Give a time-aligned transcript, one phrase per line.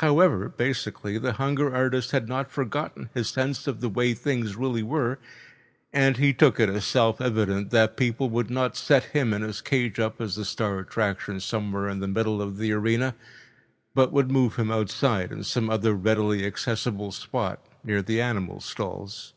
[0.00, 4.82] However, basically the hunger artist had not forgotten his sense of the way things really
[4.82, 5.18] were,
[5.90, 9.62] and he took it as self evident that people would not set him and his
[9.62, 13.14] cage up as the star attraction somewhere in the middle of the arena,
[13.94, 19.32] but would move him outside in some other readily accessible spot near the animal stalls.